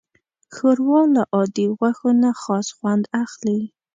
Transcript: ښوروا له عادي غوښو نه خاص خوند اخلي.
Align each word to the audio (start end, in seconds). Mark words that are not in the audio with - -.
ښوروا 0.53 1.01
له 1.15 1.23
عادي 1.35 1.65
غوښو 1.77 2.09
نه 2.23 2.29
خاص 2.41 2.67
خوند 2.77 3.03
اخلي. 3.23 3.59